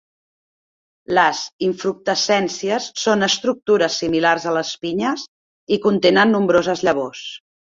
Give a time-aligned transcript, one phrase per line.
[1.17, 5.27] Les infructescències són estructures similars a les pinyes
[5.77, 7.25] i contenen nombroses llavors.